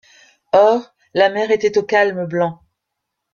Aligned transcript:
Or, 0.53 0.95
la 1.13 1.29
mer 1.29 1.51
était 1.51 1.77
au 1.77 1.83
calme 1.83 2.25
blanc. 2.25 2.63